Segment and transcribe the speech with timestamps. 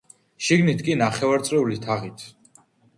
[0.47, 2.29] შიგნით კი ნახევარწრიული თაღით.